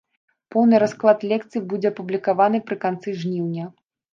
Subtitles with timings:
[0.55, 3.71] Поўны расклад лекцый будзе апублікаваны пры канцы жніўня.